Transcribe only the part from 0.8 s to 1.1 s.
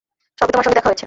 হয়েছে!